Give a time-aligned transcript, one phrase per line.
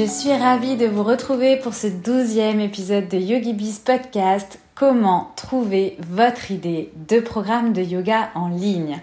[0.00, 5.98] Je suis ravie de vous retrouver pour ce douzième épisode de YogiBiz Podcast Comment trouver
[6.08, 9.02] votre idée de programme de yoga en ligne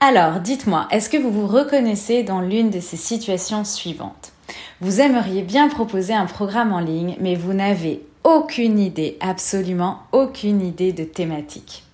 [0.00, 4.32] Alors, dites-moi, est-ce que vous vous reconnaissez dans l'une de ces situations suivantes?
[4.80, 10.62] Vous aimeriez bien proposer un programme en ligne, mais vous n'avez aucune idée, absolument aucune
[10.62, 11.84] idée de thématique.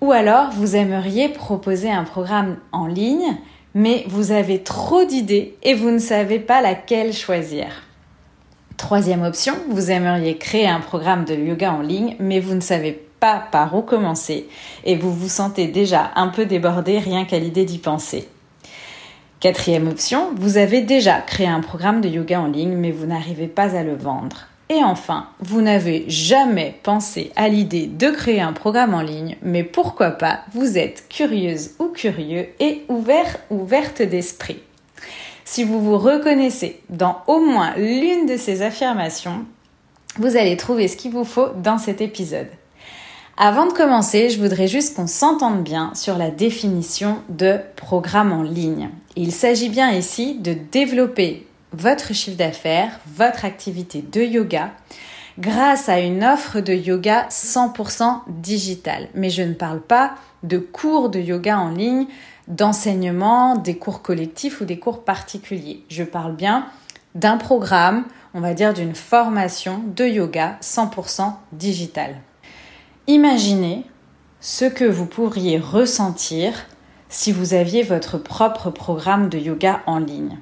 [0.00, 3.36] Ou alors, vous aimeriez proposer un programme en ligne,
[3.74, 7.66] mais vous avez trop d'idées et vous ne savez pas laquelle choisir.
[8.76, 12.92] Troisième option, vous aimeriez créer un programme de yoga en ligne, mais vous ne savez
[13.20, 14.48] pas par où commencer
[14.84, 18.28] et vous vous sentez déjà un peu débordé rien qu'à l'idée d'y penser.
[19.40, 23.48] Quatrième option, vous avez déjà créé un programme de yoga en ligne, mais vous n'arrivez
[23.48, 24.48] pas à le vendre.
[24.70, 29.62] Et enfin, vous n'avez jamais pensé à l'idée de créer un programme en ligne, mais
[29.62, 34.60] pourquoi pas, vous êtes curieuse ou curieux et ouvert ou ouverte d'esprit.
[35.44, 39.44] Si vous vous reconnaissez dans au moins l'une de ces affirmations,
[40.16, 42.48] vous allez trouver ce qu'il vous faut dans cet épisode.
[43.36, 48.42] Avant de commencer, je voudrais juste qu'on s'entende bien sur la définition de programme en
[48.42, 48.90] ligne.
[49.16, 51.46] Il s'agit bien ici de développer
[51.76, 54.70] votre chiffre d'affaires, votre activité de yoga
[55.38, 59.08] grâce à une offre de yoga 100% digitale.
[59.14, 62.06] Mais je ne parle pas de cours de yoga en ligne,
[62.46, 65.84] d'enseignement, des cours collectifs ou des cours particuliers.
[65.88, 66.66] Je parle bien
[67.14, 72.16] d'un programme, on va dire d'une formation de yoga 100% digitale.
[73.06, 73.84] Imaginez
[74.40, 76.66] ce que vous pourriez ressentir
[77.08, 80.38] si vous aviez votre propre programme de yoga en ligne.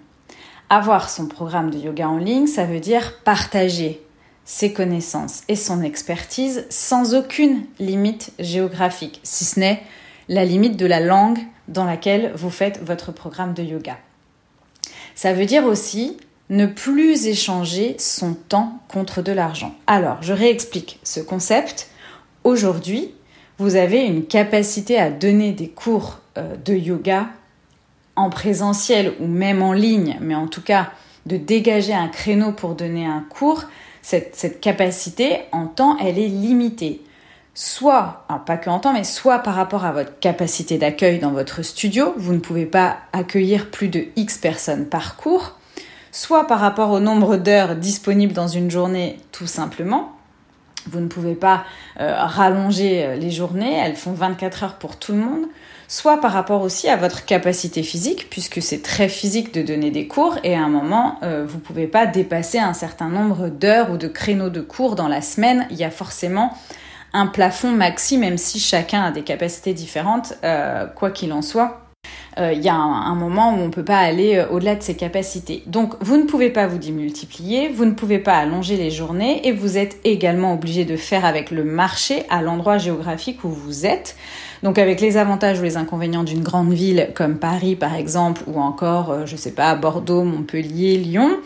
[0.74, 4.00] Avoir son programme de yoga en ligne, ça veut dire partager
[4.46, 9.82] ses connaissances et son expertise sans aucune limite géographique, si ce n'est
[10.30, 13.98] la limite de la langue dans laquelle vous faites votre programme de yoga.
[15.14, 16.16] Ça veut dire aussi
[16.48, 19.74] ne plus échanger son temps contre de l'argent.
[19.86, 21.90] Alors, je réexplique ce concept.
[22.44, 23.12] Aujourd'hui,
[23.58, 27.28] vous avez une capacité à donner des cours euh, de yoga
[28.16, 30.90] en présentiel ou même en ligne, mais en tout cas
[31.26, 33.64] de dégager un créneau pour donner un cours,
[34.02, 37.02] cette, capacité en temps, elle est limitée.
[37.54, 41.62] Soit, pas que en temps, mais soit par rapport à votre capacité d'accueil dans votre
[41.62, 45.58] studio, vous ne pouvez pas accueillir plus de X personnes par cours,
[46.10, 50.12] soit par rapport au nombre d'heures disponibles dans une journée, tout simplement.
[50.90, 51.64] Vous ne pouvez pas
[52.00, 55.46] euh, rallonger euh, les journées, elles font 24 heures pour tout le monde
[55.88, 60.08] soit par rapport aussi à votre capacité physique, puisque c'est très physique de donner des
[60.08, 63.90] cours, et à un moment, euh, vous ne pouvez pas dépasser un certain nombre d'heures
[63.90, 65.66] ou de créneaux de cours dans la semaine.
[65.70, 66.56] Il y a forcément
[67.12, 70.32] un plafond maxi, même si chacun a des capacités différentes,
[70.96, 71.91] quoi qu'il en soit.
[72.38, 74.96] Euh, il y a un, moment où on ne peut pas aller au-delà de ses
[74.96, 75.62] capacités.
[75.66, 79.52] Donc vous ne pouvez pas vous démultiplier, vous ne pouvez pas allonger les journées et
[79.52, 84.16] vous êtes également obligé de faire avec le marché à l'endroit géographique où vous êtes.
[84.62, 88.60] Donc avec les avantages ou les inconvénients d'une grande ville comme Paris par exemple, ou
[88.60, 91.38] encore, euh, je sais pas, Bordeaux, Montpellier, Lyon,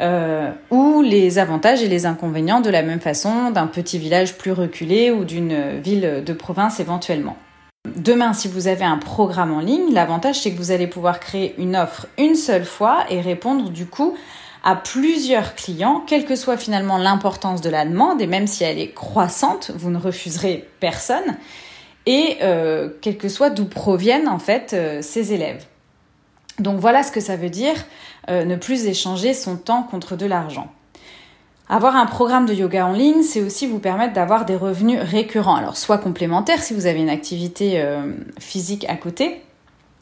[0.00, 4.52] euh, ou les avantages et les inconvénients de la même façon d'un petit village plus
[4.52, 7.36] reculé ou d'une ville de province éventuellement.
[7.96, 11.54] Demain, si vous avez un programme en ligne, l'avantage c'est que vous allez pouvoir créer
[11.58, 14.16] une offre une seule fois et répondre du coup
[14.62, 18.78] à plusieurs clients, quelle que soit finalement l'importance de la demande, et même si elle
[18.78, 21.36] est croissante, vous ne refuserez personne
[22.06, 25.64] et euh, quel que soit d'où proviennent en fait euh, ces élèves.
[26.58, 27.74] Donc voilà ce que ça veut dire
[28.28, 30.72] euh, ne plus échanger son temps contre de l'argent.
[31.72, 35.54] Avoir un programme de yoga en ligne, c'est aussi vous permettre d'avoir des revenus récurrents.
[35.54, 37.80] Alors soit complémentaires si vous avez une activité
[38.40, 39.40] physique à côté,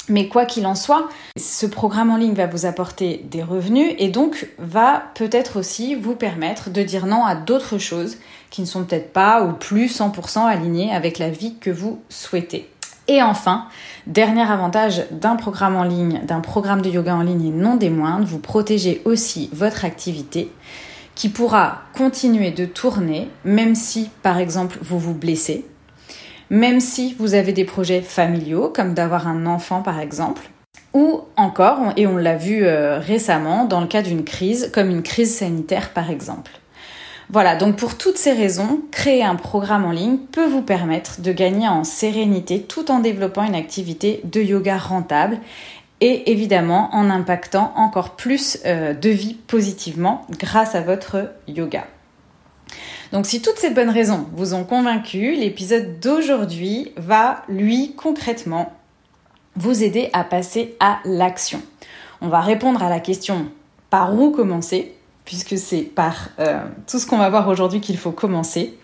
[0.09, 4.09] mais quoi qu'il en soit, ce programme en ligne va vous apporter des revenus et
[4.09, 8.17] donc va peut-être aussi vous permettre de dire non à d'autres choses
[8.49, 12.67] qui ne sont peut-être pas ou plus 100% alignées avec la vie que vous souhaitez.
[13.09, 13.67] Et enfin,
[14.06, 17.91] dernier avantage d'un programme en ligne, d'un programme de yoga en ligne et non des
[17.91, 20.50] moindres, vous protégez aussi votre activité
[21.19, 25.67] qui pourra continuer de tourner même si par exemple vous vous blessez,
[26.49, 30.49] même si vous avez des projets familiaux, comme d'avoir un enfant par exemple,
[30.94, 35.03] ou encore, et on l'a vu euh, récemment, dans le cas d'une crise, comme une
[35.03, 36.53] crise sanitaire par exemple.
[37.31, 41.32] Voilà, donc pour toutes ces raisons, créer un programme en ligne peut vous permettre de
[41.32, 45.38] gagner en sérénité tout en développant une activité de yoga rentable
[46.00, 51.85] et évidemment en impactant encore plus euh, de vie positivement grâce à votre yoga.
[53.12, 58.73] Donc si toutes ces bonnes raisons vous ont convaincu, l'épisode d'aujourd'hui va, lui, concrètement,
[59.56, 61.62] vous aider à passer à l'action.
[62.21, 63.47] On va répondre à la question
[63.91, 68.12] par où commencer, puisque c'est par euh, tout ce qu'on va voir aujourd'hui qu'il faut
[68.12, 68.79] commencer.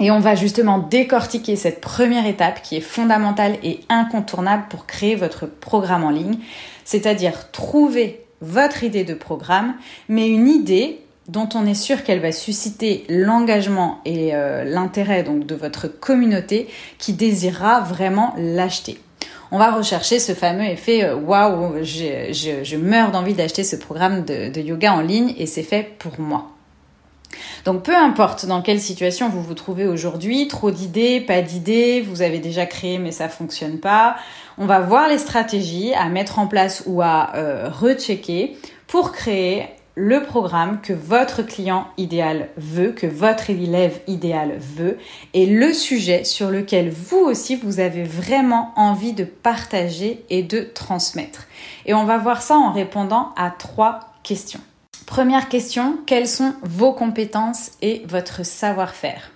[0.00, 5.16] Et on va justement décortiquer cette première étape qui est fondamentale et incontournable pour créer
[5.16, 6.38] votre programme en ligne,
[6.84, 9.74] c'est-à-dire trouver votre idée de programme,
[10.08, 15.44] mais une idée dont on est sûr qu'elle va susciter l'engagement et euh, l'intérêt donc
[15.46, 16.68] de votre communauté
[16.98, 18.98] qui désirera vraiment l'acheter
[19.50, 24.60] on va rechercher ce fameux effet euh, waouh, je, meurs d'envie d'acheter ce programme de,
[24.60, 26.50] yoga en ligne et c'est fait pour moi.
[27.64, 32.22] Donc peu importe dans quelle situation vous vous trouvez aujourd'hui, trop d'idées, pas d'idées, vous
[32.22, 34.16] avez déjà créé mais ça fonctionne pas,
[34.56, 39.66] on va voir les stratégies à mettre en place ou à euh, rechecker pour créer
[39.98, 44.96] le programme que votre client idéal veut, que votre élève idéal veut,
[45.34, 50.60] et le sujet sur lequel vous aussi vous avez vraiment envie de partager et de
[50.60, 51.48] transmettre.
[51.84, 54.60] Et on va voir ça en répondant à trois questions.
[55.08, 59.30] Première question, quelles sont vos compétences et votre savoir-faire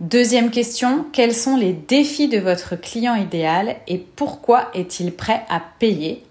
[0.00, 5.60] Deuxième question, quels sont les défis de votre client idéal et pourquoi est-il prêt à
[5.60, 6.24] payer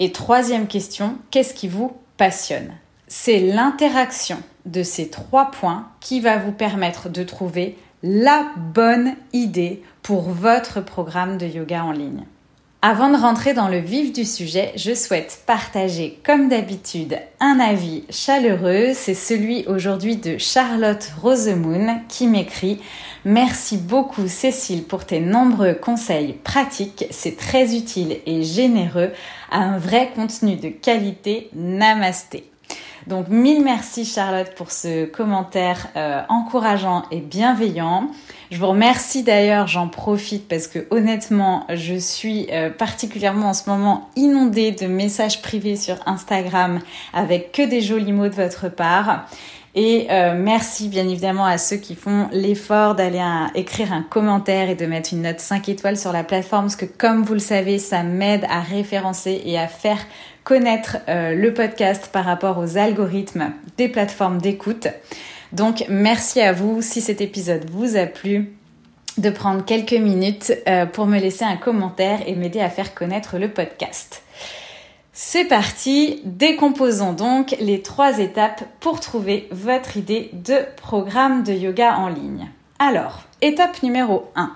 [0.00, 2.72] Et troisième question, qu'est-ce qui vous passionne.
[3.06, 9.84] C'est l'interaction de ces trois points qui va vous permettre de trouver la bonne idée
[10.02, 12.24] pour votre programme de yoga en ligne.
[12.82, 18.04] Avant de rentrer dans le vif du sujet, je souhaite partager comme d'habitude un avis
[18.10, 18.90] chaleureux.
[18.94, 22.80] C'est celui aujourd'hui de Charlotte Rosemoon qui m'écrit
[23.24, 27.06] Merci beaucoup Cécile pour tes nombreux conseils pratiques.
[27.10, 29.10] C'est très utile et généreux
[29.50, 31.48] un vrai contenu de qualité.
[31.54, 32.50] Namasté.
[33.06, 38.10] Donc mille merci Charlotte pour ce commentaire euh, encourageant et bienveillant.
[38.52, 43.68] Je vous remercie d'ailleurs, j'en profite parce que honnêtement, je suis euh, particulièrement en ce
[43.68, 46.78] moment inondée de messages privés sur Instagram
[47.12, 49.26] avec que des jolis mots de votre part.
[49.74, 53.22] Et euh, merci bien évidemment à ceux qui font l'effort d'aller
[53.56, 56.86] écrire un commentaire et de mettre une note 5 étoiles sur la plateforme, parce que
[56.86, 59.98] comme vous le savez, ça m'aide à référencer et à faire
[60.44, 64.86] connaître euh, le podcast par rapport aux algorithmes des plateformes d'écoute.
[65.52, 68.56] Donc merci à vous si cet épisode vous a plu
[69.18, 73.38] de prendre quelques minutes euh, pour me laisser un commentaire et m'aider à faire connaître
[73.38, 74.22] le podcast.
[75.12, 81.96] C'est parti, décomposons donc les trois étapes pour trouver votre idée de programme de yoga
[81.96, 82.50] en ligne.
[82.78, 84.52] Alors, étape numéro 1.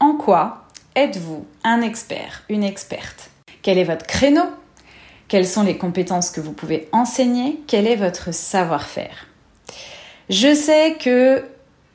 [0.00, 3.30] En quoi êtes-vous un expert, une experte?
[3.62, 4.44] Quel est votre créneau?
[5.28, 7.62] Quelles sont les compétences que vous pouvez enseigner?
[7.66, 9.28] Quel est votre savoir-faire?
[10.32, 11.44] Je sais que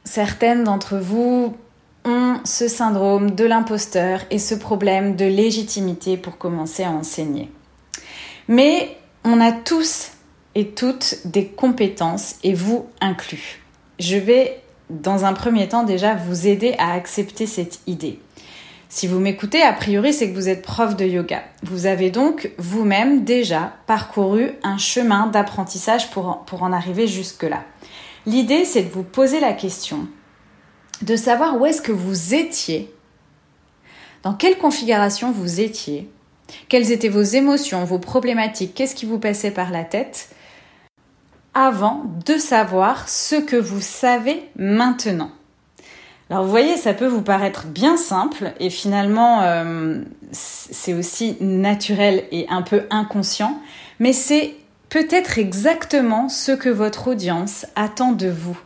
[0.04, 1.57] certaines d'entre vous
[2.06, 7.50] ont ce syndrome de l'imposteur et ce problème de légitimité pour commencer à enseigner.
[8.48, 10.12] Mais on a tous
[10.53, 13.63] et toutes des compétences et vous inclus.
[13.98, 18.20] Je vais dans un premier temps déjà vous aider à accepter cette idée.
[18.88, 21.41] Si vous m'écoutez, a priori, c'est que vous êtes prof de yoga.
[21.63, 27.63] Vous avez donc vous-même déjà parcouru un chemin d'apprentissage pour, pour en arriver jusque-là.
[28.27, 30.05] L'idée, c'est de vous poser la question,
[31.01, 32.93] de savoir où est-ce que vous étiez,
[34.22, 36.10] dans quelle configuration vous étiez,
[36.67, 40.29] quelles étaient vos émotions, vos problématiques, qu'est-ce qui vous passait par la tête
[41.53, 45.31] avant de savoir ce que vous savez maintenant.
[46.29, 50.01] Alors vous voyez, ça peut vous paraître bien simple et finalement euh,
[50.34, 53.62] c'est aussi naturel et un peu inconscient,
[54.00, 54.53] mais c'est
[54.89, 58.58] peut-être exactement ce que votre audience attend de vous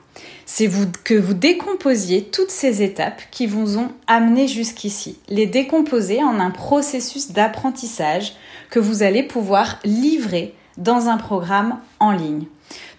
[0.54, 0.70] c'est
[1.06, 5.18] que vous décomposiez toutes ces étapes qui vous ont amené jusqu'ici.
[5.30, 8.34] Les décomposer en un processus d'apprentissage
[8.70, 12.48] que vous allez pouvoir livrer dans un programme en ligne.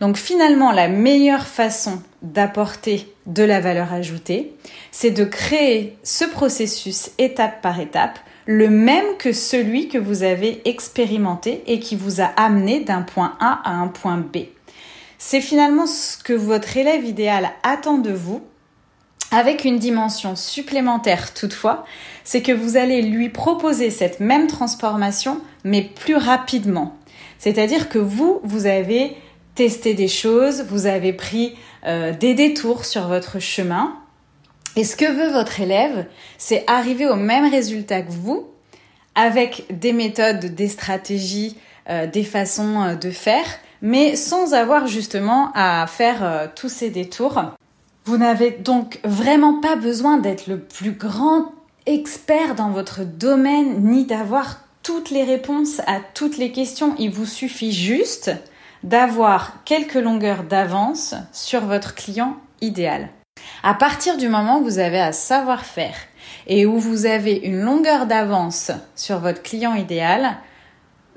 [0.01, 4.55] Donc finalement, la meilleure façon d'apporter de la valeur ajoutée,
[4.91, 10.63] c'est de créer ce processus étape par étape, le même que celui que vous avez
[10.69, 14.39] expérimenté et qui vous a amené d'un point A à un point B.
[15.19, 18.43] C'est finalement ce que votre élève idéal attend de vous
[19.31, 21.87] avec une dimension supplémentaire toutefois,
[22.23, 26.97] c'est que vous allez lui proposer cette même transformation, mais plus rapidement.
[27.39, 29.17] C'est-à-dire que vous, vous avez
[29.55, 33.95] testé des choses, vous avez pris euh, des détours sur votre chemin.
[34.77, 36.07] Et ce que veut votre élève,
[36.39, 38.47] c'est arriver au même résultat que vous,
[39.15, 41.57] avec des méthodes, des stratégies,
[41.91, 43.45] euh, des façons euh, de faire,
[43.83, 47.43] mais sans avoir justement à faire tous ces détours.
[48.05, 51.53] Vous n'avez donc vraiment pas besoin d'être le plus grand
[51.87, 56.95] expert dans votre domaine, ni d'avoir toutes les réponses à toutes les questions.
[57.01, 58.31] Il vous suffit juste
[58.83, 63.09] d'avoir quelques longueurs d'avance sur votre client idéal.
[63.63, 65.97] À partir du moment où vous avez un savoir-faire
[66.47, 70.37] et où vous avez une longueur d'avance sur votre client idéal,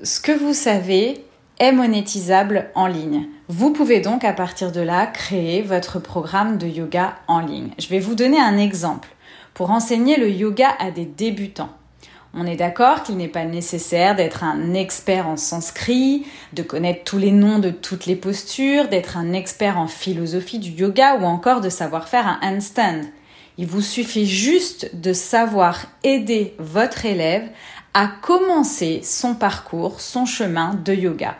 [0.02, 1.24] ce que vous savez
[1.58, 3.26] est monétisable en ligne.
[3.48, 7.70] Vous pouvez donc à partir de là créer votre programme de yoga en ligne.
[7.78, 9.08] Je vais vous donner un exemple
[9.54, 11.70] pour enseigner le yoga à des débutants.
[12.38, 17.16] On est d'accord qu'il n'est pas nécessaire d'être un expert en sanskrit, de connaître tous
[17.16, 21.62] les noms de toutes les postures, d'être un expert en philosophie du yoga ou encore
[21.62, 23.06] de savoir faire un handstand.
[23.56, 27.48] Il vous suffit juste de savoir aider votre élève
[27.94, 31.36] à commencer son parcours, son chemin de yoga.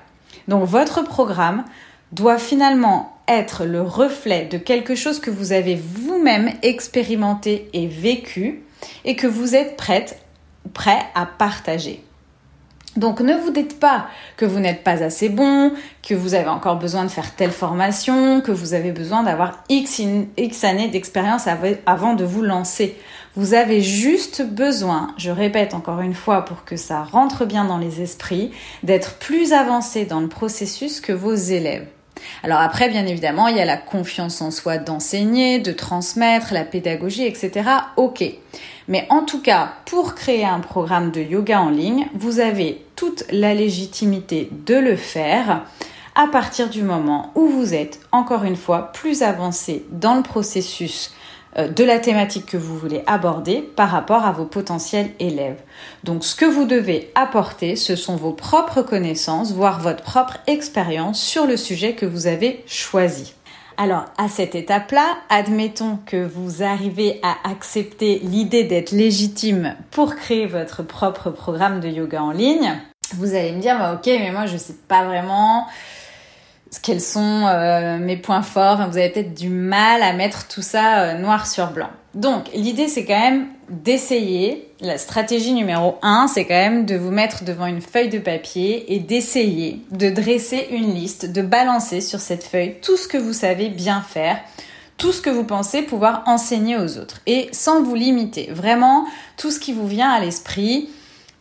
[0.49, 1.67] Donc votre programme
[2.13, 8.63] doit finalement être le reflet de quelque chose que vous avez vous-même expérimenté et vécu
[9.05, 10.23] et que vous êtes prête
[10.69, 12.03] prêt à partager.
[12.97, 14.07] Donc ne vous dites pas
[14.39, 18.41] que vous n'êtes pas assez bon, que vous avez encore besoin de faire telle formation,
[18.41, 20.01] que vous avez besoin d'avoir X,
[20.39, 21.47] X années d'expérience
[21.85, 22.97] avant de vous lancer.
[23.35, 27.77] Vous avez juste besoin, je répète encore une fois pour que ça rentre bien dans
[27.77, 28.51] les esprits,
[28.83, 31.87] d'être plus avancé dans le processus que vos élèves.
[32.43, 36.65] Alors après, bien évidemment, il y a la confiance en soi d'enseigner, de transmettre, la
[36.65, 37.69] pédagogie, etc.
[37.97, 38.25] Ok.
[38.89, 43.25] Mais en tout cas, pour créer un programme de yoga en ligne, vous avez toute
[43.31, 45.65] la légitimité de le faire
[46.15, 51.13] à partir du moment où vous êtes, encore une fois, plus avancé dans le processus
[51.57, 55.61] de la thématique que vous voulez aborder par rapport à vos potentiels élèves.
[56.05, 61.21] Donc ce que vous devez apporter, ce sont vos propres connaissances, voire votre propre expérience
[61.21, 63.35] sur le sujet que vous avez choisi.
[63.79, 70.47] Alors à cette étape-là, admettons que vous arrivez à accepter l'idée d'être légitime pour créer
[70.47, 72.73] votre propre programme de yoga en ligne.
[73.15, 75.67] Vous allez me dire, bah, ok, mais moi je ne sais pas vraiment
[76.83, 78.79] quels sont euh, mes points forts.
[78.89, 81.91] vous avez peut-être du mal à mettre tout ça euh, noir sur blanc.
[82.15, 84.69] Donc, l'idée, c'est quand même d'essayer.
[84.81, 88.95] La stratégie numéro 1, c'est quand même de vous mettre devant une feuille de papier
[88.95, 93.33] et d'essayer de dresser une liste, de balancer sur cette feuille tout ce que vous
[93.33, 94.39] savez bien faire,
[94.97, 98.49] tout ce que vous pensez pouvoir enseigner aux autres et sans vous limiter.
[98.53, 99.07] Vraiment,
[99.37, 100.89] tout ce qui vous vient à l'esprit,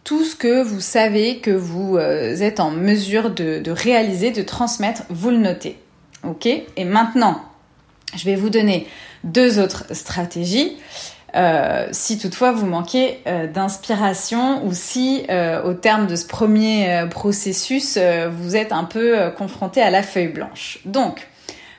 [0.06, 5.02] tout ce que vous savez que vous euh, êtes en mesure de, réaliser, de transmettre,
[5.10, 5.78] vous le notez.
[6.24, 6.46] Ok?
[6.46, 7.42] Et maintenant,
[8.16, 8.88] je vais vous donner
[9.24, 10.78] deux autres stratégies.
[11.36, 15.26] Euh, si toutefois vous manquez euh, d'inspiration ou si
[15.66, 17.98] au terme de ce premier processus
[18.32, 20.80] vous êtes un peu confronté à la feuille blanche.
[20.86, 21.28] Donc,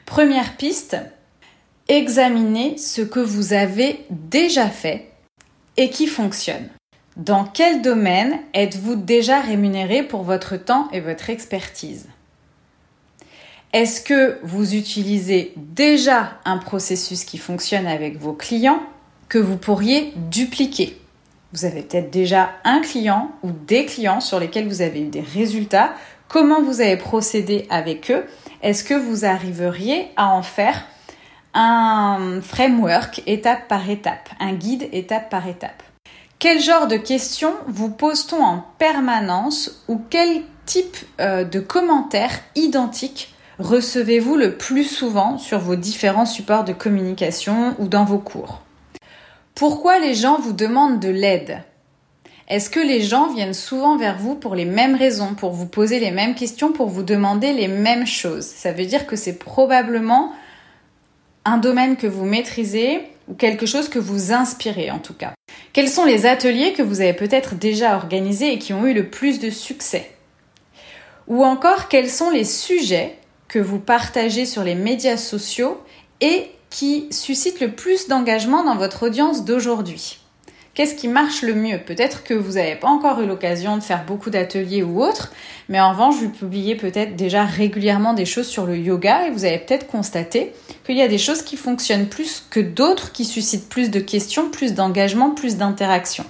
[0.04, 0.96] première piste,
[1.88, 5.10] examinez ce que vous avez déjà fait
[5.76, 6.68] et qui fonctionne.
[7.16, 12.08] Dans quel domaine êtes-vous déjà rémunéré pour votre temps et votre expertise?
[13.72, 18.82] Est-ce que vous utilisez déjà un processus qui fonctionne avec vos clients
[19.30, 21.00] que vous pourriez dupliquer?
[21.54, 25.22] Vous avez peut-être déjà un client ou des clients sur lesquels vous avez eu des
[25.22, 25.94] résultats.
[26.28, 28.26] Comment vous avez procédé avec eux?
[28.62, 30.84] Est-ce que vous arriveriez à en faire
[31.54, 35.82] un framework étape par étape, un guide étape par étape?
[36.38, 43.34] Quel genre de questions vous pose-t-on en permanence ou quel type euh, de commentaires identiques
[43.58, 48.60] recevez-vous le plus souvent sur vos différents supports de communication ou dans vos cours?
[49.54, 51.62] Pourquoi les gens vous demandent de l'aide?
[52.48, 55.98] Est-ce que les gens viennent souvent vers vous pour les mêmes raisons, pour vous poser
[55.98, 58.44] les mêmes questions, pour vous demander les mêmes choses?
[58.44, 60.32] Ça veut dire que c'est probablement
[61.44, 65.34] un domaine que vous maîtrisez ou quelque chose que vous inspirez en tout cas.
[65.72, 69.10] Quels sont les ateliers que vous avez peut-être déjà organisés et qui ont eu le
[69.10, 70.10] plus de succès?
[71.26, 73.18] Ou encore, quels sont les sujets
[73.48, 75.80] que vous partagez sur les médias sociaux
[76.20, 80.20] et qui suscitent le plus d'engagement dans votre audience d'aujourd'hui?
[80.76, 81.78] Qu'est-ce qui marche le mieux?
[81.78, 85.32] Peut-être que vous n'avez pas encore eu l'occasion de faire beaucoup d'ateliers ou autres,
[85.70, 89.46] mais en revanche, vous publiez peut-être déjà régulièrement des choses sur le yoga et vous
[89.46, 90.52] avez peut-être constaté
[90.84, 94.50] qu'il y a des choses qui fonctionnent plus que d'autres, qui suscitent plus de questions,
[94.50, 96.26] plus d'engagement, plus d'interaction.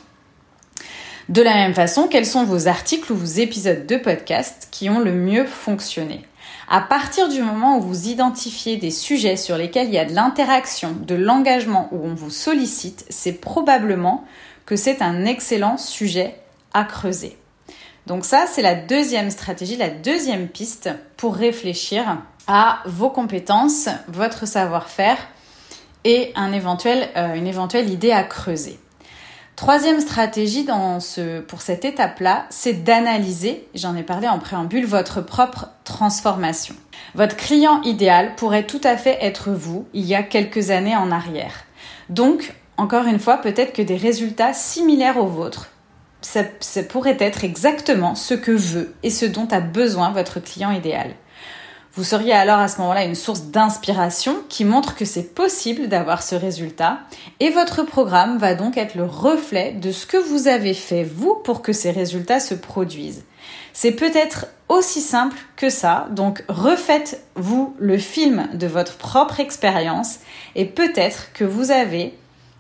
[1.29, 5.01] De la même façon, quels sont vos articles ou vos épisodes de podcast qui ont
[5.01, 6.21] le mieux fonctionné?
[6.69, 10.15] À partir du moment où vous identifiez des sujets sur lesquels il y a de
[10.15, 14.25] l'interaction, de l'engagement, où on vous sollicite, c'est probablement
[14.65, 16.35] que c'est un excellent sujet
[16.75, 17.39] à creuser.
[18.07, 24.47] Donc ça, c'est la deuxième stratégie, la deuxième piste pour réfléchir à vos compétences, votre
[24.47, 25.19] savoir-faire
[26.05, 28.79] et euh, une éventuelle idée à creuser.
[29.57, 30.67] Troisième stratégie
[31.49, 36.75] pour cette étape-là, c'est d'analyser, j'en ai parlé en préambule, votre propre transformation.
[37.15, 41.11] Votre client idéal pourrait tout à fait être vous il y a quelques années en
[41.11, 41.65] arrière.
[42.11, 45.71] Donc, encore une fois, peut-être que des résultats similaires aux vôtres,
[46.21, 50.71] ça, ça pourrait être exactement ce que veut et ce dont a besoin votre client
[50.71, 51.15] idéal.
[51.97, 56.23] Vous seriez alors à ce moment-là une source d'inspiration qui montre que c'est possible d'avoir
[56.23, 56.99] ce résultat
[57.41, 61.41] et votre programme va donc être le reflet de ce que vous avez fait vous
[61.43, 63.25] pour que ces résultats se produisent.
[63.73, 70.19] C'est peut-être aussi simple que ça, donc refaites-vous le film de votre propre expérience
[70.55, 72.13] et peut-être que vous avez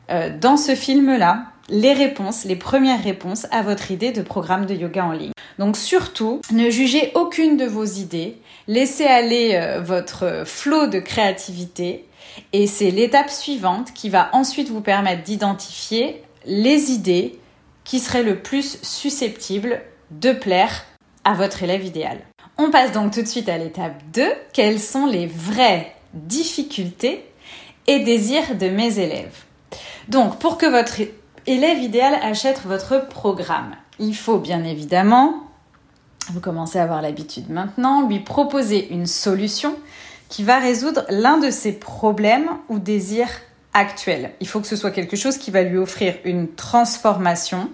[0.08, 4.74] euh, dans ce film-là les réponses, les premières réponses à votre idée de programme de
[4.74, 5.32] yoga en ligne.
[5.58, 12.04] Donc surtout, ne jugez aucune de vos idées, laissez aller euh, votre flot de créativité
[12.52, 17.38] et c'est l'étape suivante qui va ensuite vous permettre d'identifier les idées
[17.84, 20.84] qui seraient le plus susceptibles de plaire
[21.24, 22.18] à votre élève idéal.
[22.58, 24.24] On passe donc tout de suite à l'étape 2.
[24.52, 27.24] Quelles sont les vraies difficultés
[27.86, 29.44] et désirs de mes élèves?
[30.08, 31.00] Donc pour que votre
[31.46, 33.74] élève idéal achète votre programme.
[33.98, 35.42] Il faut bien évidemment,
[36.30, 39.74] vous commencez à avoir l'habitude maintenant, lui proposer une solution
[40.28, 43.30] qui va résoudre l'un de ses problèmes ou désirs
[43.72, 44.32] actuels.
[44.40, 47.70] Il faut que ce soit quelque chose qui va lui offrir une transformation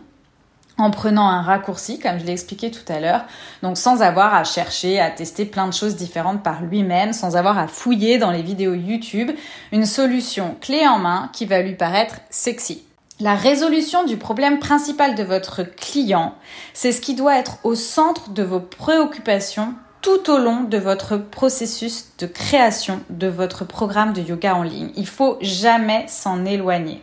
[0.79, 3.25] en prenant un raccourci, comme je l'ai expliqué tout à l'heure,
[3.63, 7.59] donc sans avoir à chercher, à tester plein de choses différentes par lui-même, sans avoir
[7.59, 9.31] à fouiller dans les vidéos YouTube,
[9.71, 12.85] une solution clé en main qui va lui paraître sexy.
[13.23, 16.35] La résolution du problème principal de votre client,
[16.75, 21.17] c'est ce qui doit être au centre de vos préoccupations tout au long de votre
[21.17, 24.91] processus de création de votre programme de yoga en ligne.
[24.97, 27.01] Il faut jamais s'en éloigner.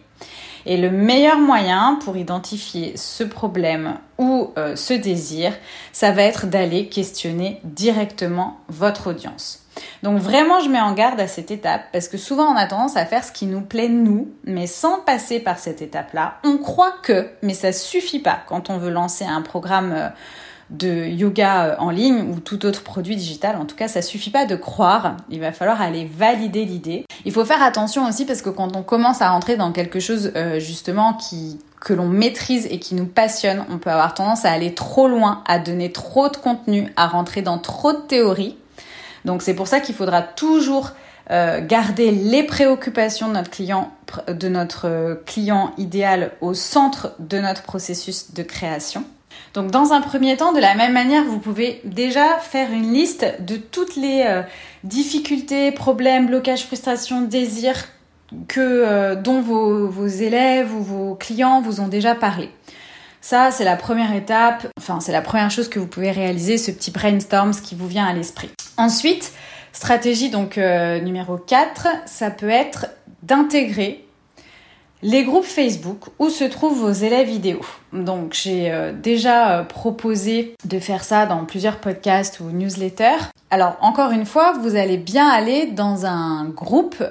[0.66, 5.54] Et le meilleur moyen pour identifier ce problème ou euh, ce désir,
[5.94, 9.59] ça va être d'aller questionner directement votre audience.
[10.04, 12.98] Donc vraiment, je mets en garde à cette étape parce que souvent on a tendance
[12.98, 16.36] à faire ce qui nous plaît nous, mais sans passer par cette étape-là.
[16.44, 20.10] On croit que, mais ça suffit pas quand on veut lancer un programme euh,
[20.70, 23.56] de yoga euh, en ligne ou tout autre produit digital.
[23.58, 25.18] En tout cas, ça suffit pas de croire.
[25.30, 27.06] Il va falloir aller valider l'idée.
[27.26, 30.32] Il faut faire attention aussi parce que quand on commence à rentrer dans quelque chose
[30.36, 31.18] euh, justement
[31.80, 35.44] que l'on maîtrise et qui nous passionne, on peut avoir tendance à aller trop loin,
[35.48, 38.58] à donner trop de contenu, à rentrer dans trop de théories.
[39.26, 40.92] Donc c'est pour ça qu'il faudra toujours
[41.32, 48.42] euh, garder les préoccupations de notre euh, client idéal au centre de notre processus de
[48.42, 49.04] création.
[49.54, 53.28] Donc dans un premier temps, de la même manière, vous pouvez déjà faire une liste
[53.42, 54.42] de toutes les euh,
[54.84, 57.86] difficultés, problèmes, blocages, frustrations, désirs
[58.48, 62.50] que, dont vos, vos élèves ou vos clients vous ont déjà parlé.
[63.22, 66.72] Ça, c'est la première étape, enfin c'est la première chose que vous pouvez réaliser, ce
[66.72, 68.50] petit brainstorm, ce qui vous vient à l'esprit.
[68.80, 69.34] Ensuite,
[69.74, 72.86] stratégie donc euh, numéro 4, ça peut être
[73.24, 74.06] d'intégrer
[75.02, 77.60] les groupes Facebook où se trouvent vos élèves vidéo.
[77.92, 83.20] Donc j'ai euh, déjà euh, proposé de faire ça dans plusieurs podcasts ou newsletters.
[83.50, 87.04] Alors encore une fois, vous allez bien aller dans un groupe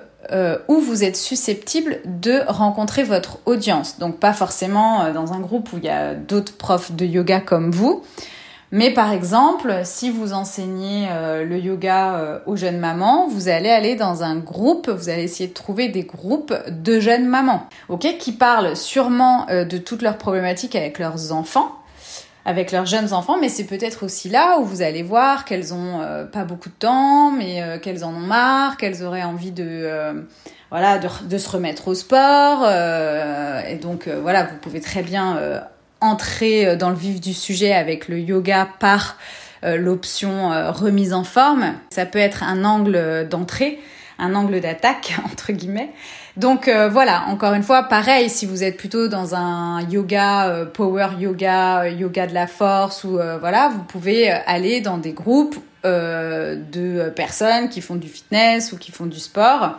[0.68, 3.98] où vous êtes susceptible de rencontrer votre audience.
[3.98, 7.70] Donc pas forcément dans un groupe où il y a d'autres profs de yoga comme
[7.70, 8.02] vous,
[8.72, 13.96] mais par exemple, si vous enseignez euh, le yoga aux jeunes mamans, vous allez aller
[13.96, 18.32] dans un groupe, vous allez essayer de trouver des groupes de jeunes mamans, ok, qui
[18.32, 21.78] parlent sûrement de toutes leurs problématiques avec leurs enfants,
[22.48, 26.00] avec leurs jeunes enfants, mais c'est peut-être aussi là où vous allez voir qu'elles ont
[26.00, 29.66] euh, pas beaucoup de temps, mais euh, qu'elles en ont marre, qu'elles auraient envie de
[29.66, 30.14] euh,
[30.70, 35.62] voilà de, se remettre au sport, et donc voilà vous pouvez très bien
[36.00, 39.16] entrer dans le vif du sujet avec le yoga par
[39.62, 41.74] l'option remise en forme.
[41.90, 43.80] Ça peut être un angle d'entrée.
[44.18, 45.90] un angle d'attaque entre guillemets.
[46.38, 50.66] Donc euh, voilà, encore une fois, pareil, si vous êtes plutôt dans un yoga, euh,
[50.66, 55.56] power yoga, euh, yoga de la force, ou voilà, vous pouvez aller dans des groupes
[55.84, 59.78] de personnes qui font du fitness ou qui font du sport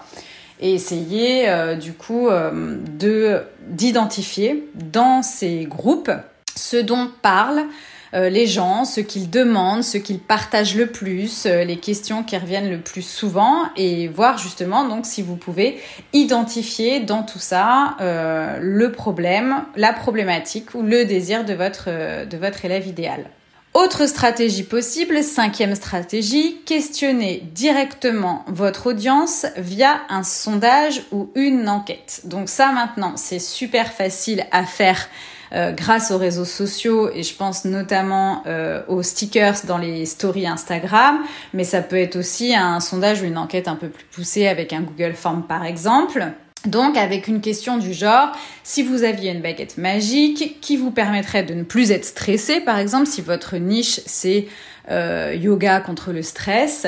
[0.59, 1.47] et essayer
[1.79, 6.11] du coup de d'identifier dans ces groupes
[6.55, 7.65] ce dont parlent
[8.13, 12.35] euh, les gens, ce qu'ils demandent, ce qu'ils partagent le plus, euh, les questions qui
[12.37, 15.79] reviennent le plus souvent et voir justement donc si vous pouvez
[16.13, 22.87] identifier dans tout ça euh, le problème, la problématique ou le désir de votre élève
[22.87, 23.25] idéal.
[23.75, 32.21] Autre stratégie possible, cinquième stratégie, questionner directement votre audience via un sondage ou une enquête.
[32.23, 35.07] Donc ça maintenant, c'est super facile à faire
[35.53, 40.47] euh, grâce aux réseaux sociaux et je pense notamment euh, aux stickers dans les stories
[40.47, 41.19] Instagram,
[41.53, 44.73] mais ça peut être aussi un sondage ou une enquête un peu plus poussée avec
[44.73, 46.33] un Google Form par exemple.
[46.65, 48.31] Donc avec une question du genre,
[48.63, 52.77] si vous aviez une baguette magique qui vous permettrait de ne plus être stressé, par
[52.77, 54.47] exemple si votre niche c'est
[54.91, 56.85] euh, yoga contre le stress,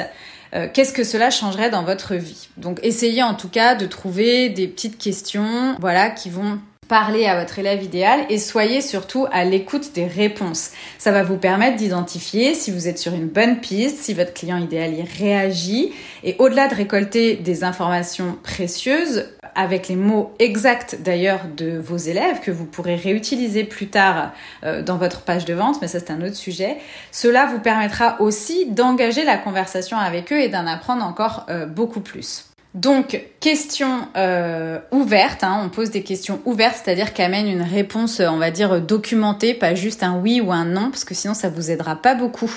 [0.74, 2.50] qu'est-ce que cela changerait dans votre vie?
[2.58, 6.60] Donc essayez en tout cas de trouver des petites questions, voilà, qui vont
[6.92, 10.72] parlez à votre élève idéal et soyez surtout à l'écoute des réponses.
[10.98, 14.58] Ça va vous permettre d'identifier si vous êtes sur une bonne piste, si votre client
[14.58, 15.94] idéal y réagit
[16.26, 22.40] et au-delà de récolter des informations précieuses, avec les mots exacts d'ailleurs de vos élèves
[22.40, 24.32] que vous pourrez réutiliser plus tard
[24.64, 26.78] euh, dans votre page de vente, mais ça c'est un autre sujet.
[27.12, 32.02] Cela vous permettra aussi d'engager la conversation avec eux et d'en apprendre encore euh, beaucoup
[32.02, 32.46] plus.
[32.74, 38.38] Donc, question euh, ouverte, hein, on pose des questions ouvertes, c'est-à-dire qu'amène une réponse, on
[38.38, 41.70] va dire, documentée, pas juste un oui ou un non, parce que sinon ça vous
[41.70, 42.50] aidera pas beaucoup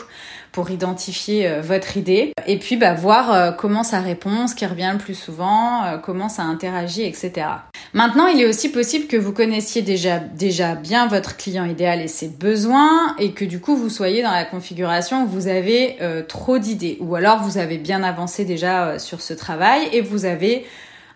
[0.55, 2.33] pour identifier euh, votre idée.
[2.47, 5.99] Et puis, bah, voir euh, comment ça répond, ce qui revient le plus souvent, euh,
[5.99, 7.49] comment ça interagit, etc.
[7.93, 12.07] Maintenant, il est aussi possible que vous connaissiez déjà, déjà bien votre client idéal et
[12.07, 16.59] ses besoins et que du coup, vous soyez dans la configuration où vous avez trop
[16.59, 20.67] d'idées ou alors vous avez bien avancé déjà sur ce travail et vous avez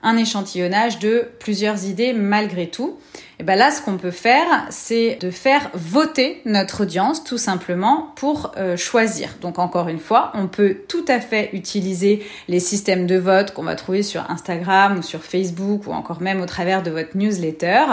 [0.04, 2.96] un échantillonnage de plusieurs idées malgré tout.
[3.40, 8.12] Et ben là, ce qu'on peut faire, c'est de faire voter notre audience tout simplement
[8.16, 9.36] pour euh, choisir.
[9.40, 13.62] Donc encore une fois, on peut tout à fait utiliser les systèmes de vote qu'on
[13.62, 17.84] va trouver sur Instagram ou sur Facebook ou encore même au travers de votre newsletter.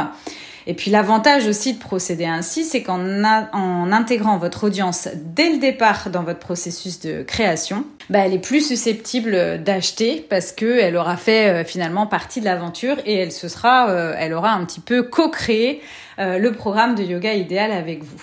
[0.67, 5.58] Et puis l'avantage aussi de procéder ainsi, c'est qu'en en intégrant votre audience dès le
[5.58, 11.17] départ dans votre processus de création, bah, elle est plus susceptible d'acheter parce qu'elle aura
[11.17, 14.80] fait euh, finalement partie de l'aventure et elle se sera, euh, elle aura un petit
[14.80, 15.82] peu co-créé
[16.19, 18.21] euh, le programme de yoga idéal avec vous.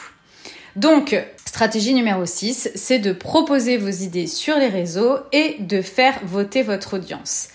[0.75, 6.15] Donc, stratégie numéro 6, c'est de proposer vos idées sur les réseaux et de faire
[6.25, 7.49] voter votre audience.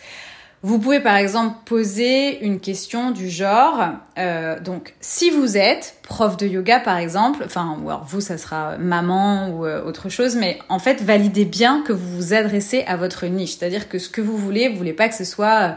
[0.63, 6.36] Vous pouvez par exemple poser une question du genre, euh, donc si vous êtes prof
[6.36, 10.36] de yoga par exemple, enfin ou alors vous ça sera maman ou euh, autre chose,
[10.36, 14.10] mais en fait validez bien que vous vous adressez à votre niche, c'est-à-dire que ce
[14.10, 15.72] que vous voulez, vous voulez pas que ce soit euh,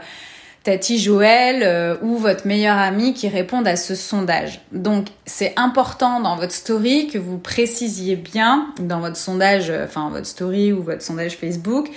[0.63, 4.61] Tati Joël ou votre meilleur ami qui répondent à ce sondage.
[4.71, 10.27] Donc c'est important dans votre story que vous précisiez bien dans votre sondage, enfin votre
[10.27, 11.89] story ou votre sondage Facebook,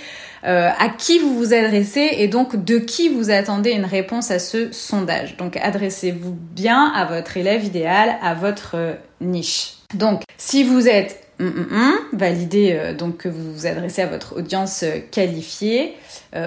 [0.45, 4.37] euh, à qui vous vous adressez et donc de qui vous attendez une réponse à
[4.37, 5.37] ce sondage.
[5.37, 9.73] Donc adressez-vous bien à votre élève idéal, à votre euh, niche.
[9.95, 14.37] Donc si vous êtes mm, mm, mm, euh, donc que vous vous adressez à votre
[14.37, 15.95] audience qualifiée.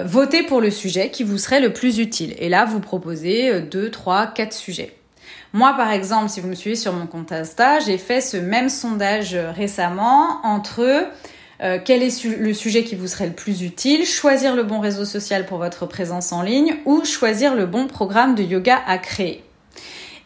[0.05, 2.35] votez pour le sujet qui vous serait le plus utile.
[2.39, 4.93] Et là, vous proposez 2, 3, 4 sujets.
[5.53, 8.69] Moi, par exemple, si vous me suivez sur mon compte Insta, j'ai fait ce même
[8.69, 11.09] sondage récemment entre
[11.61, 15.03] euh, quel est le sujet qui vous serait le plus utile, choisir le bon réseau
[15.03, 19.43] social pour votre présence en ligne ou choisir le bon programme de yoga à créer.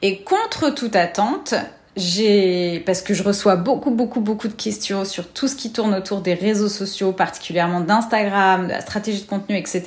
[0.04, 1.56] Et contre toute attente,
[1.96, 5.94] j'ai parce que je reçois beaucoup beaucoup beaucoup de questions sur tout ce qui tourne
[5.94, 9.82] autour des réseaux sociaux, particulièrement d'Instagram, de la stratégie de contenu, etc.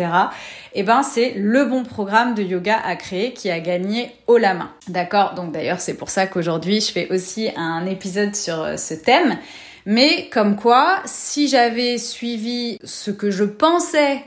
[0.75, 4.39] Et eh ben c'est le bon programme de yoga à créer qui a gagné haut
[4.39, 4.71] la main.
[4.89, 5.35] D'accord?
[5.35, 9.39] Donc d'ailleurs c'est pour ça qu'aujourd'hui je fais aussi un épisode sur euh, ce thème.
[9.87, 14.21] Mais comme quoi, si j'avais suivi ce que je pensais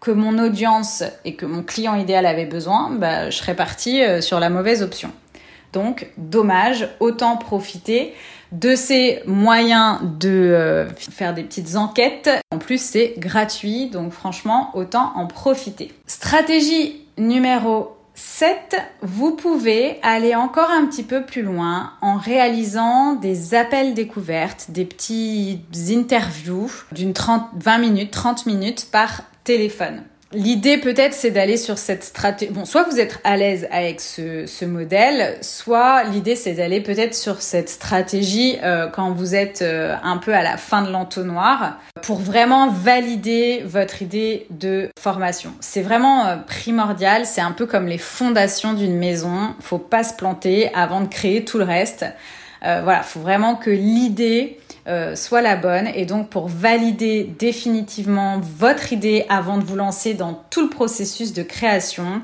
[0.00, 4.20] que mon audience et que mon client idéal avait besoin, bah, je serais partie euh,
[4.20, 5.12] sur la mauvaise option.
[5.72, 8.14] Donc, dommage, autant profiter
[8.52, 12.30] de ces moyens de euh, faire des petites enquêtes.
[12.52, 15.92] En plus, c'est gratuit, donc franchement, autant en profiter.
[16.06, 23.54] Stratégie numéro 7, vous pouvez aller encore un petit peu plus loin en réalisant des
[23.54, 27.14] appels découvertes, des petites interviews d'une
[27.56, 30.02] 20 minutes, 30 minutes par téléphone.
[30.34, 32.52] L'idée peut-être c'est d'aller sur cette stratégie.
[32.52, 37.14] Bon, soit vous êtes à l'aise avec ce, ce modèle, soit l'idée c'est d'aller peut-être
[37.14, 41.78] sur cette stratégie euh, quand vous êtes euh, un peu à la fin de l'entonnoir
[42.02, 45.52] pour vraiment valider votre idée de formation.
[45.60, 49.54] C'est vraiment euh, primordial, c'est un peu comme les fondations d'une maison.
[49.60, 52.06] Faut pas se planter avant de créer tout le reste.
[52.62, 55.88] voilà, faut vraiment que l'idée euh, soit la bonne.
[55.94, 61.32] Et donc pour valider définitivement votre idée avant de vous lancer dans tout le processus
[61.32, 62.20] de création,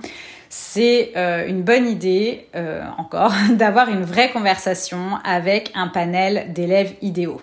[0.49, 6.95] c'est euh, une bonne idée, euh, encore, d'avoir une vraie conversation avec un panel d'élèves
[7.01, 7.41] idéaux.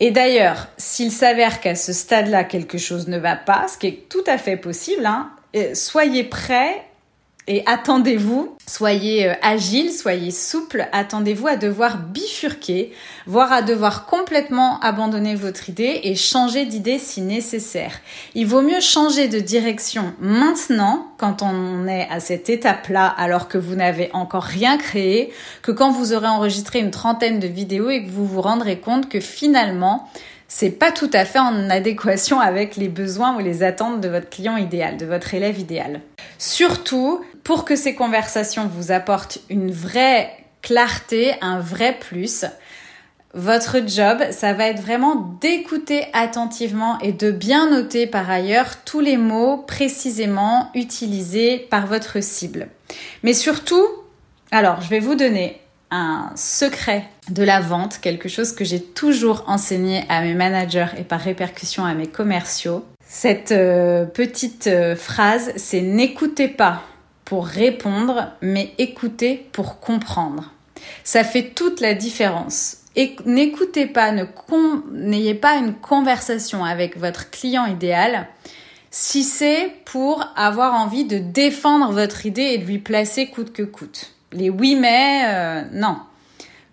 [0.00, 4.08] Et d'ailleurs, s'il s'avère qu'à ce stade-là, quelque chose ne va pas, ce qui est
[4.08, 5.30] tout à fait possible, hein,
[5.74, 6.82] soyez prêts
[7.46, 12.92] et attendez-vous, soyez euh, agile, soyez souple, attendez-vous à devoir bifurquer,
[13.26, 18.00] voire à devoir complètement abandonner votre idée et changer d'idée si nécessaire.
[18.34, 23.58] Il vaut mieux changer de direction maintenant, quand on est à cette étape-là, alors que
[23.58, 25.30] vous n'avez encore rien créé,
[25.60, 29.10] que quand vous aurez enregistré une trentaine de vidéos et que vous vous rendrez compte
[29.10, 30.08] que finalement,
[30.48, 34.30] c'est pas tout à fait en adéquation avec les besoins ou les attentes de votre
[34.30, 36.00] client idéal, de votre élève idéal.
[36.38, 40.30] Surtout, pour que ces conversations vous apportent une vraie
[40.62, 42.46] clarté, un vrai plus,
[43.34, 49.00] votre job, ça va être vraiment d'écouter attentivement et de bien noter par ailleurs tous
[49.00, 52.68] les mots précisément utilisés par votre cible.
[53.24, 53.84] Mais surtout,
[54.52, 59.44] alors je vais vous donner un secret de la vente, quelque chose que j'ai toujours
[59.48, 62.84] enseigné à mes managers et par répercussion à mes commerciaux.
[63.06, 66.82] Cette euh, petite euh, phrase, c'est n'écoutez pas
[67.24, 70.52] pour répondre, mais écoutez pour comprendre.
[71.04, 72.78] Ça fait toute la différence.
[72.96, 74.12] Et n'écoutez pas,
[74.92, 78.28] n'ayez pas une conversation avec votre client idéal
[78.90, 83.64] si c'est pour avoir envie de défendre votre idée et de lui placer coûte que
[83.64, 84.12] coûte.
[84.30, 85.96] Les oui mais, euh, non.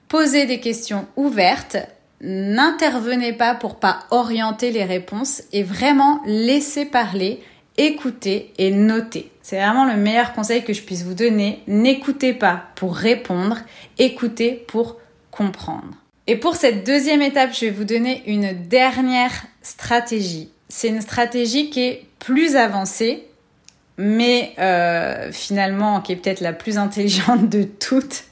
[0.08, 1.78] Posez des questions ouvertes,
[2.22, 7.42] n'intervenez pas pour pas orienter les réponses et vraiment laissez parler,
[7.78, 9.32] écoutez et notez.
[9.42, 11.64] C'est vraiment le meilleur conseil que je puisse vous donner.
[11.68, 13.58] N'écoutez pas pour répondre,
[13.98, 14.98] écoutez pour
[15.32, 15.96] comprendre.
[16.28, 19.32] Et pour cette deuxième étape, je vais vous donner une dernière
[19.62, 20.50] stratégie.
[20.70, 23.28] C'est une stratégie qui est plus avancée,
[23.98, 28.26] mais euh, finalement qui est peut-être la plus intelligente de toutes.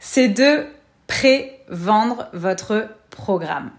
[0.00, 0.64] C'est de
[1.06, 2.88] pré-vendre votre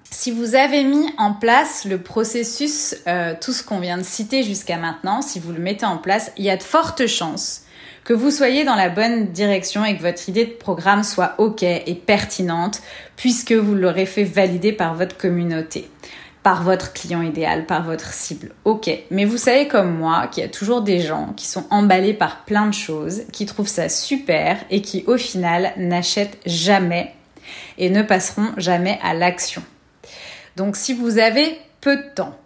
[0.10, 4.44] Si vous avez mis en place le processus, euh, tout ce qu'on vient de citer
[4.44, 7.64] jusqu'à maintenant, si vous le mettez en place, il y a de fortes chances
[8.04, 11.64] que vous soyez dans la bonne direction et que votre idée de programme soit OK
[11.64, 12.82] et pertinente
[13.16, 15.90] puisque vous l'aurez fait valider par votre communauté
[16.44, 18.52] par votre client idéal, par votre cible.
[18.66, 22.14] Ok, mais vous savez comme moi qu'il y a toujours des gens qui sont emballés
[22.14, 27.14] par plein de choses, qui trouvent ça super et qui au final n'achètent jamais
[27.78, 29.64] et ne passeront jamais à l'action.
[30.56, 32.38] Donc si vous avez peu de temps,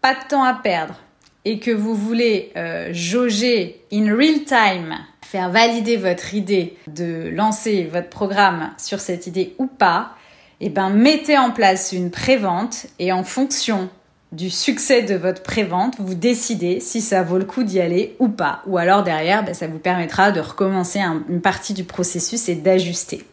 [0.00, 0.96] pas de temps à perdre
[1.44, 7.84] et que vous voulez euh, jauger in real time, faire valider votre idée de lancer
[7.84, 10.14] votre programme sur cette idée ou pas,
[10.60, 13.90] eh ben, mettez en place une prévente et en fonction
[14.32, 18.28] du succès de votre prévente, vous décidez si ça vaut le coup d'y aller ou
[18.28, 18.62] pas.
[18.66, 23.24] Ou alors derrière, ben, ça vous permettra de recommencer une partie du processus et d'ajuster.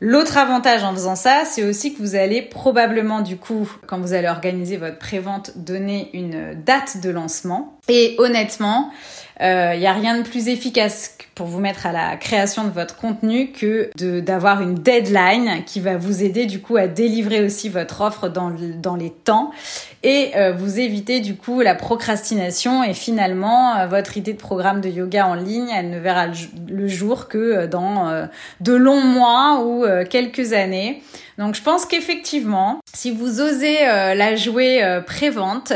[0.00, 4.12] L'autre avantage en faisant ça, c'est aussi que vous allez probablement du coup, quand vous
[4.12, 7.78] allez organiser votre prévente, donner une date de lancement.
[7.88, 8.92] Et honnêtement,
[9.40, 12.70] il euh, n'y a rien de plus efficace pour vous mettre à la création de
[12.70, 17.68] votre contenu que d'avoir une deadline qui va vous aider du coup à délivrer aussi
[17.68, 19.50] votre offre dans, dans les temps
[20.02, 24.80] et euh, vous éviter du coup la procrastination et finalement euh, votre idée de programme
[24.80, 26.26] de yoga en ligne elle ne verra
[26.68, 28.28] le jour que dans
[28.60, 31.02] de longs mois ou quelques années.
[31.38, 35.72] Donc je pense qu'effectivement si vous osez la jouer prévente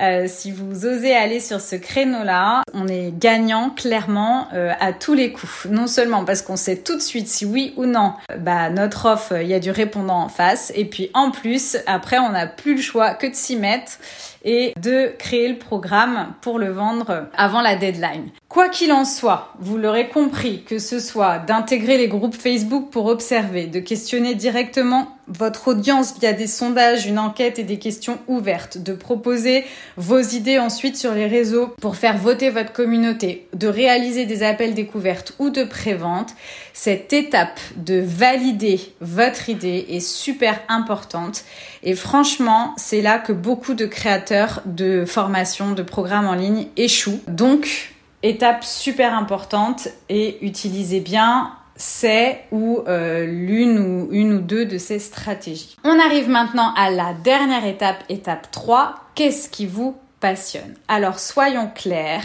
[0.00, 5.14] euh, si vous osez aller sur ce créneau-là, on est gagnant clairement euh, à tous
[5.14, 5.66] les coups.
[5.70, 9.40] Non seulement parce qu'on sait tout de suite si oui ou non, bah, notre offre,
[9.40, 10.72] il y a du répondant en face.
[10.74, 13.98] Et puis en plus, après, on n'a plus le choix que de s'y mettre
[14.44, 18.28] et de créer le programme pour le vendre avant la deadline.
[18.48, 23.06] Quoi qu'il en soit, vous l'aurez compris, que ce soit d'intégrer les groupes Facebook pour
[23.06, 28.78] observer, de questionner directement votre audience via des sondages, une enquête et des questions ouvertes,
[28.78, 29.64] de proposer
[29.96, 34.74] vos idées ensuite sur les réseaux pour faire voter votre communauté, de réaliser des appels
[34.74, 36.34] découvertes ou de prévente,
[36.72, 41.44] cette étape de valider votre idée est super importante.
[41.82, 47.20] Et franchement, c'est là que beaucoup de créateurs de formations, de programmes en ligne échouent.
[47.28, 51.52] Donc, étape super importante et utilisez bien
[51.82, 55.76] c'est ou euh, l'une ou une ou deux de ces stratégies.
[55.82, 58.94] On arrive maintenant à la dernière étape, étape 3.
[59.16, 60.74] Qu'est-ce qui vous passionne?
[60.86, 62.24] Alors soyons clairs,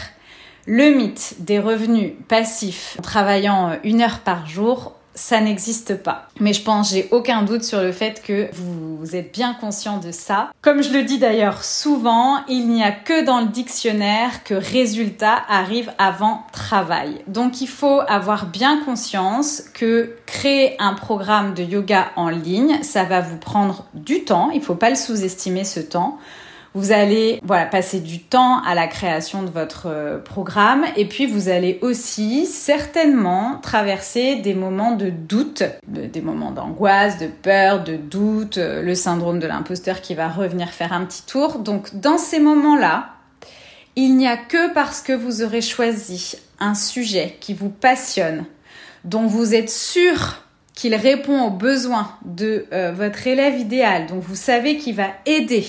[0.66, 6.28] le mythe des revenus passifs en travaillant une heure par jour, ça n'existe pas.
[6.38, 10.12] Mais je pense, j'ai aucun doute sur le fait que vous êtes bien conscient de
[10.12, 10.50] ça.
[10.62, 15.42] Comme je le dis d'ailleurs souvent, il n'y a que dans le dictionnaire que résultat
[15.48, 17.20] arrive avant travail.
[17.26, 23.02] Donc il faut avoir bien conscience que créer un programme de yoga en ligne, ça
[23.02, 24.50] va vous prendre du temps.
[24.52, 26.18] Il ne faut pas le sous-estimer ce temps.
[26.74, 31.48] Vous allez passer du temps à la création de votre euh, programme et puis vous
[31.48, 38.58] allez aussi certainement traverser des moments de doute, des moments d'angoisse, de peur, de doute,
[38.58, 41.58] euh, le syndrome de l'imposteur qui va revenir faire un petit tour.
[41.58, 43.14] Donc dans ces moments-là,
[43.96, 48.44] il n'y a que parce que vous aurez choisi un sujet qui vous passionne,
[49.04, 54.36] dont vous êtes sûr qu'il répond aux besoins de euh, votre élève idéal, donc vous
[54.36, 55.66] savez qu'il va aider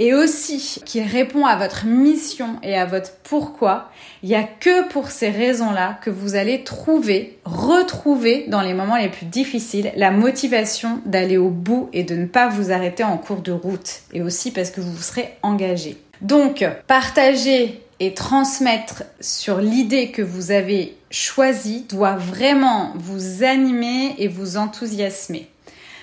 [0.00, 3.90] et aussi qu'il répond à votre mission et à votre pourquoi,
[4.22, 8.96] il n'y a que pour ces raisons-là que vous allez trouver, retrouver dans les moments
[8.96, 13.18] les plus difficiles la motivation d'aller au bout et de ne pas vous arrêter en
[13.18, 14.00] cours de route.
[14.14, 15.98] Et aussi parce que vous vous serez engagé.
[16.22, 24.28] Donc, partager et transmettre sur l'idée que vous avez choisie doit vraiment vous animer et
[24.28, 25.50] vous enthousiasmer.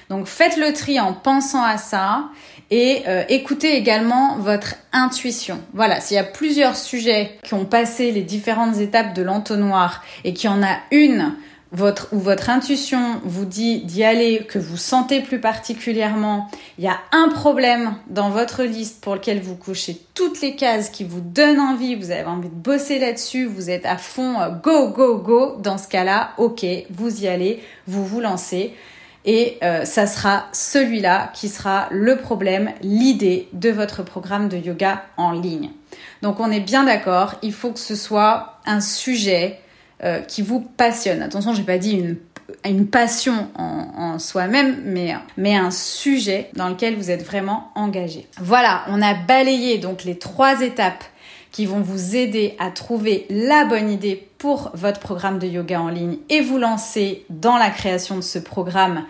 [0.10, 2.30] Donc faites le tri en pensant à ça
[2.70, 5.60] et euh, écoutez également votre intuition.
[5.74, 10.34] Voilà, s'il y a plusieurs sujets qui ont passé les différentes étapes de l'entonnoir et
[10.34, 11.34] qu'il y en a une
[11.72, 16.88] votre, où votre intuition vous dit d'y aller, que vous sentez plus particulièrement, il y
[16.88, 21.22] a un problème dans votre liste pour lequel vous couchez toutes les cases qui vous
[21.22, 25.18] donnent envie, vous avez envie de bosser là-dessus, vous êtes à fond, euh, go, go,
[25.18, 28.74] go, dans ce cas-là, ok, vous y allez, vous vous lancez.
[29.28, 35.04] Et euh, ça sera celui-là qui sera le problème, l'idée de votre programme de yoga
[35.18, 35.70] en ligne.
[36.22, 39.60] Donc on est bien d'accord, il faut que ce soit un sujet
[40.04, 41.22] euh, qui vous passionne.
[41.22, 41.92] Attention, j'ai pas dit
[42.64, 48.30] une, passion en, en soi-même, mais, mais un sujet dans lequel vous êtes vraiment engagé.
[48.40, 51.04] Voilà, on a balayé donc les trois étapes
[51.58, 55.90] qui vont vous aider à trouver la bonne idée pour votre programme de yoga en
[55.90, 59.06] ligne et vous lancer dans la création de ce programme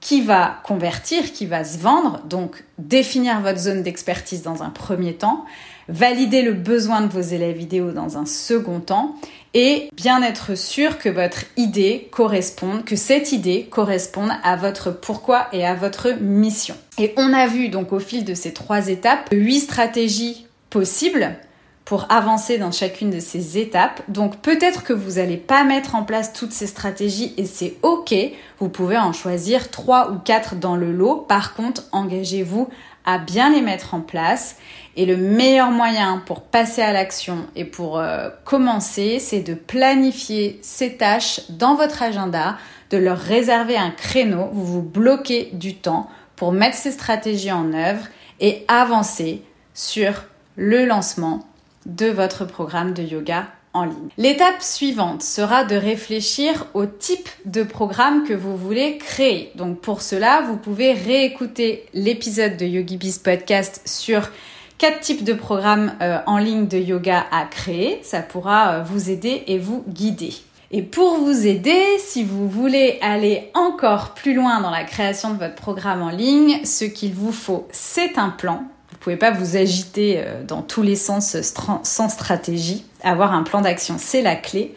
[0.00, 5.14] qui va convertir, qui va se vendre, donc définir votre zone d'expertise dans un premier
[5.14, 5.44] temps,
[5.88, 9.14] valider le besoin de vos élèves vidéo dans un second temps
[9.54, 15.46] et bien être sûr que votre idée corresponde, que cette idée corresponde à votre pourquoi
[15.52, 16.74] et à votre mission.
[16.98, 21.36] Et on a vu donc au fil de ces trois étapes huit stratégies possibles
[21.84, 24.02] pour avancer dans chacune de ces étapes.
[24.08, 28.14] Donc peut-être que vous n'allez pas mettre en place toutes ces stratégies et c'est ok.
[28.58, 31.16] Vous pouvez en choisir trois ou quatre dans le lot.
[31.16, 32.68] Par contre, engagez-vous
[33.04, 34.56] à bien les mettre en place.
[34.96, 40.58] Et le meilleur moyen pour passer à l'action et pour euh, commencer, c'est de planifier
[40.62, 42.56] ces tâches dans votre agenda,
[42.90, 44.48] de leur réserver un créneau.
[44.52, 48.06] Vous vous bloquez du temps pour mettre ces stratégies en œuvre
[48.40, 49.42] et avancer
[49.74, 50.24] sur
[50.56, 51.44] le lancement
[51.86, 54.08] de votre programme de yoga en ligne.
[54.16, 59.50] L'étape suivante sera de réfléchir au type de programme que vous voulez créer.
[59.56, 64.30] Donc pour cela, vous pouvez réécouter l'épisode de YogiBiz podcast sur
[64.78, 68.00] quatre types de programmes euh, en ligne de yoga à créer.
[68.02, 70.34] Ça pourra euh, vous aider et vous guider.
[70.70, 75.38] Et pour vous aider, si vous voulez aller encore plus loin dans la création de
[75.38, 78.64] votre programme en ligne, ce qu'il vous faut, c'est un plan
[79.04, 81.36] pouvez pas vous agiter euh, dans tous les sens
[81.82, 82.86] sans stratégie.
[83.02, 84.74] Avoir un plan d'action, c'est la clé.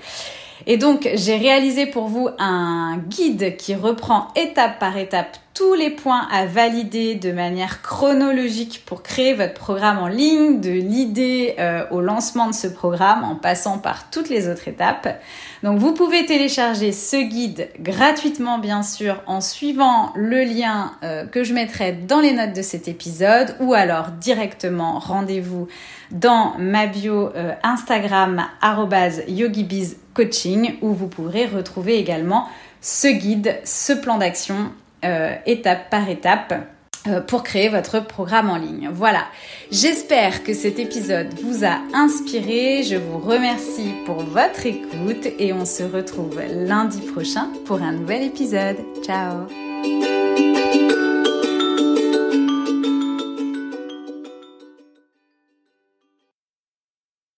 [0.66, 5.90] Et donc, j'ai réalisé pour vous un guide qui reprend étape par étape tous les
[5.90, 11.84] points à valider de manière chronologique pour créer votre programme en ligne, de l'idée euh,
[11.90, 15.20] au lancement de ce programme en passant par toutes les autres étapes.
[15.64, 21.44] Donc vous pouvez télécharger ce guide gratuitement bien sûr en suivant le lien euh, que
[21.44, 25.68] je mettrai dans les notes de cet épisode ou alors directement rendez-vous
[26.12, 28.46] dans ma bio euh, Instagram
[29.28, 32.48] yogibizcoaching où vous pourrez retrouver également
[32.80, 34.72] ce guide, ce plan d'action
[35.04, 36.54] euh, étape par étape
[37.08, 38.90] euh, pour créer votre programme en ligne.
[38.92, 39.26] Voilà,
[39.72, 45.66] j'espère que cet épisode vous a inspiré, je vous remercie pour votre écoute et on
[45.66, 48.78] se retrouve lundi prochain pour un nouvel épisode.
[49.04, 49.48] Ciao